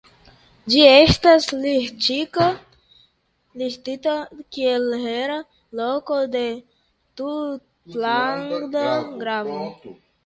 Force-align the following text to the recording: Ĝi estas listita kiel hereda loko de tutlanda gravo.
Ĝi 0.73 0.79
estas 0.91 1.43
listita 3.61 4.15
kiel 4.57 4.87
hereda 5.03 5.37
loko 5.81 6.17
de 6.37 6.45
tutlanda 7.21 8.89
gravo. 9.23 9.61